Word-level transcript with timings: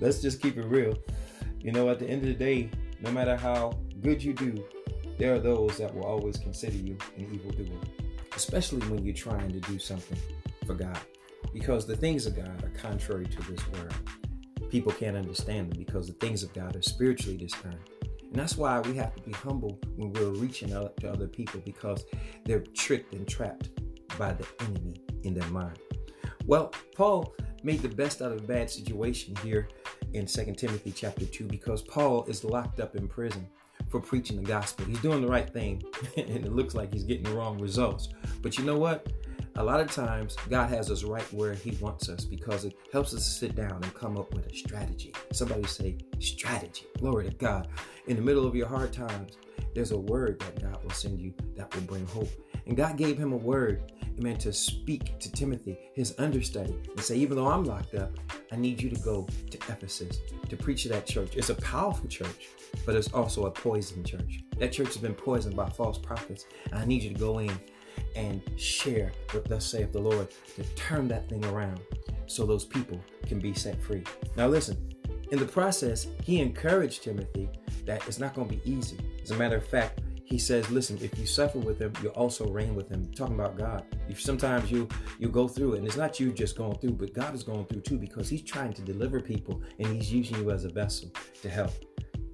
let's 0.00 0.20
just 0.20 0.40
keep 0.40 0.56
it 0.56 0.64
real. 0.64 0.96
You 1.60 1.72
know, 1.72 1.88
at 1.88 1.98
the 1.98 2.06
end 2.06 2.22
of 2.22 2.28
the 2.28 2.34
day, 2.34 2.70
no 3.00 3.10
matter 3.10 3.36
how 3.36 3.78
good 4.02 4.22
you 4.22 4.32
do, 4.32 4.64
there 5.18 5.34
are 5.34 5.38
those 5.38 5.78
that 5.78 5.94
will 5.94 6.04
always 6.04 6.36
consider 6.36 6.76
you 6.76 6.96
an 7.16 7.32
evildoer, 7.32 7.80
especially 8.36 8.80
when 8.88 9.04
you're 9.04 9.14
trying 9.14 9.50
to 9.50 9.60
do 9.60 9.78
something 9.78 10.18
for 10.66 10.74
God. 10.74 10.98
Because 11.52 11.86
the 11.86 11.96
things 11.96 12.26
of 12.26 12.36
God 12.36 12.62
are 12.64 12.70
contrary 12.70 13.26
to 13.26 13.42
this 13.50 13.60
world. 13.68 13.94
People 14.70 14.92
can't 14.92 15.16
understand 15.16 15.70
them 15.70 15.78
because 15.78 16.08
the 16.08 16.14
things 16.14 16.42
of 16.42 16.52
God 16.52 16.74
are 16.74 16.82
spiritually 16.82 17.36
discerned. 17.36 17.78
And 18.02 18.34
that's 18.34 18.56
why 18.56 18.80
we 18.80 18.96
have 18.96 19.14
to 19.14 19.22
be 19.22 19.30
humble 19.32 19.78
when 19.94 20.12
we're 20.12 20.30
reaching 20.30 20.72
out 20.72 20.96
to 20.96 21.12
other 21.12 21.28
people 21.28 21.60
because 21.64 22.04
they're 22.44 22.64
tricked 22.74 23.14
and 23.14 23.28
trapped 23.28 23.68
by 24.18 24.32
the 24.32 24.46
enemy 24.60 24.96
in 25.22 25.34
their 25.34 25.48
mind. 25.50 25.78
Well, 26.46 26.72
Paul 26.96 27.34
made 27.62 27.82
the 27.82 27.88
best 27.88 28.20
out 28.20 28.32
of 28.32 28.38
a 28.38 28.46
bad 28.46 28.68
situation 28.68 29.36
here 29.36 29.68
in 30.14 30.26
2 30.26 30.54
Timothy 30.54 30.92
chapter 30.92 31.24
2 31.24 31.44
because 31.44 31.82
Paul 31.82 32.24
is 32.24 32.44
locked 32.44 32.80
up 32.80 32.96
in 32.96 33.08
prison 33.08 33.46
for 33.88 34.00
preaching 34.00 34.36
the 34.36 34.42
gospel. 34.42 34.86
He's 34.86 35.00
doing 35.00 35.20
the 35.20 35.28
right 35.28 35.48
thing 35.48 35.82
and 36.16 36.44
it 36.44 36.52
looks 36.52 36.74
like 36.74 36.92
he's 36.92 37.04
getting 37.04 37.24
the 37.24 37.34
wrong 37.34 37.58
results. 37.58 38.08
But 38.42 38.58
you 38.58 38.64
know 38.64 38.78
what? 38.78 39.06
A 39.56 39.62
lot 39.62 39.78
of 39.78 39.88
times, 39.92 40.36
God 40.50 40.68
has 40.70 40.90
us 40.90 41.04
right 41.04 41.32
where 41.32 41.54
He 41.54 41.70
wants 41.80 42.08
us 42.08 42.24
because 42.24 42.64
it 42.64 42.74
helps 42.92 43.14
us 43.14 43.24
sit 43.24 43.54
down 43.54 43.84
and 43.84 43.94
come 43.94 44.16
up 44.16 44.34
with 44.34 44.50
a 44.50 44.56
strategy. 44.56 45.14
Somebody 45.32 45.62
say, 45.68 45.96
strategy. 46.18 46.86
Glory 46.98 47.30
to 47.30 47.36
God. 47.36 47.68
In 48.08 48.16
the 48.16 48.22
middle 48.22 48.48
of 48.48 48.56
your 48.56 48.66
hard 48.66 48.92
times, 48.92 49.38
there's 49.72 49.92
a 49.92 49.96
word 49.96 50.40
that 50.40 50.60
God 50.60 50.82
will 50.82 50.90
send 50.90 51.20
you 51.20 51.32
that 51.56 51.72
will 51.72 51.82
bring 51.82 52.04
hope. 52.06 52.30
And 52.66 52.76
God 52.76 52.96
gave 52.96 53.16
him 53.16 53.32
a 53.32 53.36
word, 53.36 53.92
amen, 54.18 54.36
to 54.38 54.52
speak 54.52 55.18
to 55.18 55.30
Timothy, 55.32 55.78
his 55.94 56.14
understudy, 56.18 56.76
and 56.90 57.00
say, 57.00 57.16
even 57.16 57.36
though 57.36 57.48
I'm 57.48 57.64
locked 57.64 57.94
up, 57.94 58.12
I 58.52 58.56
need 58.56 58.80
you 58.80 58.90
to 58.90 59.00
go 59.00 59.26
to 59.50 59.58
Ephesus 59.68 60.18
to 60.48 60.56
preach 60.56 60.84
to 60.84 60.88
that 60.90 61.06
church. 61.06 61.36
It's 61.36 61.50
a 61.50 61.54
powerful 61.56 62.08
church, 62.08 62.48
but 62.86 62.94
it's 62.94 63.12
also 63.12 63.46
a 63.46 63.50
poison 63.50 64.04
church. 64.04 64.40
That 64.58 64.72
church 64.72 64.88
has 64.88 64.98
been 64.98 65.14
poisoned 65.14 65.56
by 65.56 65.68
false 65.70 65.98
prophets. 65.98 66.46
I 66.72 66.84
need 66.84 67.02
you 67.02 67.10
to 67.10 67.18
go 67.18 67.38
in 67.38 67.52
and 68.16 68.42
share 68.56 69.12
what 69.32 69.44
thus 69.46 69.66
saith 69.66 69.92
the 69.92 70.00
Lord 70.00 70.28
to 70.56 70.62
turn 70.74 71.08
that 71.08 71.28
thing 71.28 71.44
around 71.46 71.80
so 72.26 72.46
those 72.46 72.64
people 72.64 73.00
can 73.26 73.38
be 73.38 73.54
set 73.54 73.80
free. 73.80 74.04
Now, 74.36 74.48
listen, 74.48 74.76
in 75.30 75.38
the 75.38 75.46
process, 75.46 76.06
he 76.22 76.40
encouraged 76.40 77.02
Timothy 77.02 77.48
that 77.86 78.06
it's 78.06 78.18
not 78.18 78.34
going 78.34 78.48
to 78.48 78.54
be 78.54 78.70
easy. 78.70 78.98
As 79.22 79.30
a 79.30 79.36
matter 79.36 79.56
of 79.56 79.66
fact, 79.66 80.00
he 80.24 80.38
says, 80.38 80.70
listen, 80.70 80.98
if 81.02 81.18
you 81.18 81.26
suffer 81.26 81.58
with 81.58 81.78
him, 81.78 81.92
you'll 82.02 82.12
also 82.12 82.48
reign 82.48 82.74
with 82.74 82.88
him. 82.88 83.12
Talking 83.12 83.34
about 83.34 83.58
God. 83.58 83.84
If 84.08 84.20
sometimes 84.20 84.70
you 84.70 84.88
you 85.18 85.28
go 85.28 85.46
through 85.46 85.74
it, 85.74 85.78
and 85.78 85.86
it's 85.86 85.96
not 85.96 86.18
you 86.18 86.32
just 86.32 86.56
going 86.56 86.78
through, 86.78 86.94
but 86.94 87.12
God 87.14 87.34
is 87.34 87.42
going 87.42 87.66
through 87.66 87.82
too, 87.82 87.98
because 87.98 88.28
he's 88.28 88.42
trying 88.42 88.72
to 88.72 88.82
deliver 88.82 89.20
people 89.20 89.62
and 89.78 89.88
he's 89.88 90.12
using 90.12 90.38
you 90.38 90.50
as 90.50 90.64
a 90.64 90.70
vessel 90.70 91.10
to 91.42 91.48
help. 91.48 91.72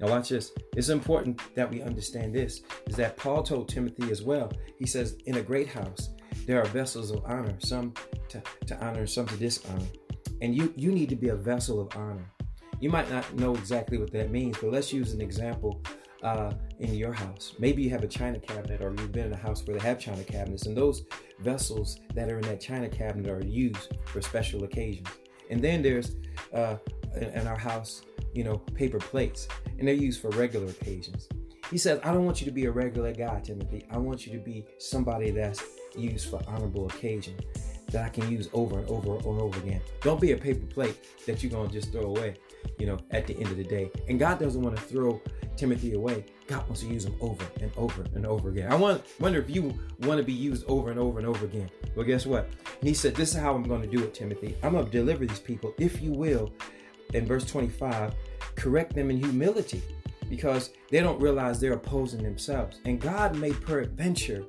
Now 0.00 0.08
watch 0.08 0.30
this. 0.30 0.52
It's 0.76 0.88
important 0.88 1.40
that 1.54 1.70
we 1.70 1.82
understand 1.82 2.34
this, 2.34 2.62
is 2.86 2.96
that 2.96 3.16
Paul 3.16 3.42
told 3.42 3.68
Timothy 3.68 4.10
as 4.10 4.22
well. 4.22 4.50
He 4.78 4.86
says, 4.86 5.16
in 5.26 5.36
a 5.36 5.42
great 5.42 5.68
house, 5.68 6.10
there 6.46 6.60
are 6.60 6.66
vessels 6.66 7.10
of 7.10 7.22
honor, 7.24 7.54
some 7.58 7.94
to, 8.28 8.42
to 8.66 8.84
honor 8.84 9.06
some 9.06 9.26
to 9.26 9.36
dishonor. 9.36 9.86
And 10.40 10.54
you 10.54 10.72
you 10.76 10.90
need 10.90 11.10
to 11.10 11.16
be 11.16 11.28
a 11.28 11.36
vessel 11.36 11.80
of 11.80 11.94
honor. 11.96 12.30
You 12.80 12.90
might 12.90 13.10
not 13.10 13.34
know 13.34 13.54
exactly 13.54 13.98
what 13.98 14.12
that 14.12 14.30
means, 14.30 14.58
but 14.60 14.72
let's 14.72 14.92
use 14.92 15.12
an 15.12 15.20
example 15.20 15.80
uh, 16.24 16.52
in 16.80 16.94
your 16.94 17.12
house. 17.12 17.54
Maybe 17.58 17.82
you 17.82 17.90
have 17.90 18.02
a 18.02 18.08
china 18.08 18.40
cabinet, 18.40 18.80
or 18.82 18.90
you've 18.90 19.12
been 19.12 19.26
in 19.26 19.32
a 19.32 19.36
house 19.36 19.64
where 19.64 19.76
they 19.76 19.86
have 19.86 20.00
china 20.00 20.24
cabinets, 20.24 20.66
and 20.66 20.76
those 20.76 21.04
vessels 21.40 22.00
that 22.14 22.30
are 22.30 22.38
in 22.38 22.44
that 22.46 22.60
china 22.60 22.88
cabinet 22.88 23.30
are 23.30 23.44
used 23.46 23.96
for 24.06 24.20
special 24.20 24.64
occasions. 24.64 25.06
And 25.50 25.62
then 25.62 25.82
there's 25.82 26.16
uh, 26.52 26.76
in 27.14 27.46
our 27.46 27.58
house, 27.58 28.02
you 28.32 28.42
know, 28.42 28.56
paper 28.56 28.98
plates, 28.98 29.46
and 29.78 29.86
they're 29.86 29.94
used 29.94 30.20
for 30.20 30.30
regular 30.30 30.68
occasions. 30.68 31.28
He 31.70 31.78
says, 31.78 32.00
I 32.02 32.12
don't 32.12 32.24
want 32.24 32.40
you 32.40 32.46
to 32.46 32.52
be 32.52 32.66
a 32.66 32.70
regular 32.70 33.12
guy, 33.12 33.40
Timothy. 33.40 33.86
I 33.90 33.98
want 33.98 34.26
you 34.26 34.32
to 34.32 34.38
be 34.38 34.64
somebody 34.78 35.30
that's 35.30 35.62
used 35.96 36.28
for 36.28 36.40
honorable 36.46 36.86
occasion 36.86 37.36
that 37.94 38.04
I 38.04 38.08
can 38.10 38.30
use 38.30 38.48
over 38.52 38.78
and 38.78 38.88
over 38.88 39.16
and 39.16 39.40
over 39.40 39.58
again. 39.60 39.80
Don't 40.02 40.20
be 40.20 40.32
a 40.32 40.36
paper 40.36 40.66
plate 40.66 40.98
that 41.26 41.42
you're 41.42 41.50
going 41.50 41.68
to 41.68 41.72
just 41.72 41.92
throw 41.92 42.02
away, 42.02 42.36
you 42.78 42.86
know, 42.86 42.98
at 43.10 43.26
the 43.26 43.34
end 43.34 43.46
of 43.46 43.56
the 43.56 43.64
day. 43.64 43.90
And 44.08 44.18
God 44.18 44.38
doesn't 44.38 44.60
want 44.60 44.76
to 44.76 44.82
throw 44.82 45.22
Timothy 45.56 45.94
away. 45.94 46.26
God 46.46 46.66
wants 46.66 46.82
to 46.82 46.88
use 46.88 47.04
him 47.04 47.14
over 47.20 47.44
and 47.60 47.70
over 47.76 48.04
and 48.14 48.26
over 48.26 48.50
again. 48.50 48.70
I 48.70 48.74
want, 48.74 49.02
wonder 49.18 49.38
if 49.38 49.48
you 49.48 49.72
want 50.00 50.18
to 50.18 50.24
be 50.24 50.32
used 50.32 50.64
over 50.66 50.90
and 50.90 50.98
over 50.98 51.18
and 51.18 51.26
over 51.26 51.46
again. 51.46 51.70
Well, 51.96 52.04
guess 52.04 52.26
what? 52.26 52.50
He 52.82 52.92
said, 52.92 53.14
This 53.14 53.34
is 53.34 53.40
how 53.40 53.54
I'm 53.54 53.62
going 53.62 53.82
to 53.82 53.88
do 53.88 54.02
it, 54.02 54.12
Timothy. 54.12 54.56
I'm 54.62 54.72
going 54.72 54.84
to 54.84 54.90
deliver 54.90 55.24
these 55.24 55.40
people, 55.40 55.72
if 55.78 56.02
you 56.02 56.12
will, 56.12 56.52
in 57.14 57.26
verse 57.26 57.46
25, 57.46 58.14
correct 58.56 58.94
them 58.94 59.10
in 59.10 59.18
humility 59.18 59.82
because 60.28 60.70
they 60.90 61.00
don't 61.00 61.20
realize 61.20 61.60
they're 61.60 61.74
opposing 61.74 62.22
themselves. 62.22 62.80
And 62.84 63.00
God 63.00 63.36
may 63.36 63.52
peradventure 63.52 64.44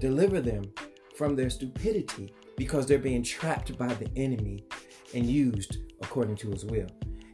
deliver 0.00 0.40
them 0.40 0.72
from 1.16 1.36
their 1.36 1.50
stupidity 1.50 2.32
because 2.56 2.86
they're 2.86 2.98
being 2.98 3.22
trapped 3.22 3.76
by 3.78 3.88
the 3.94 4.08
enemy 4.16 4.64
and 5.14 5.26
used 5.26 5.78
according 6.02 6.36
to 6.36 6.50
his 6.50 6.64
will. 6.64 6.88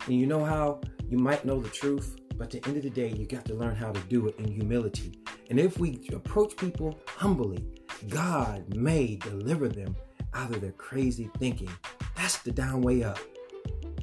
And 0.06 0.20
you 0.20 0.26
know 0.26 0.44
how 0.44 0.80
you 1.08 1.18
might 1.18 1.44
know 1.44 1.60
the 1.60 1.68
truth, 1.68 2.16
but 2.36 2.54
at 2.54 2.62
the 2.62 2.68
end 2.68 2.76
of 2.76 2.82
the 2.82 2.90
day, 2.90 3.08
you 3.08 3.26
got 3.26 3.44
to 3.46 3.54
learn 3.54 3.74
how 3.74 3.92
to 3.92 4.00
do 4.02 4.28
it 4.28 4.38
in 4.38 4.50
humility. 4.50 5.20
And 5.50 5.58
if 5.58 5.78
we 5.78 6.08
approach 6.12 6.56
people 6.56 6.98
humbly, 7.06 7.64
God 8.08 8.74
may 8.74 9.16
deliver 9.16 9.68
them 9.68 9.96
out 10.34 10.54
of 10.54 10.60
their 10.60 10.72
crazy 10.72 11.30
thinking. 11.38 11.70
That's 12.16 12.38
the 12.38 12.52
down 12.52 12.82
way 12.82 13.02
up. 13.02 13.18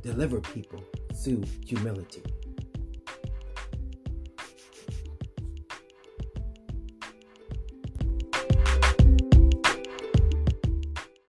Deliver 0.02 0.42
people 0.42 0.84
through 1.24 1.44
humility. 1.66 2.24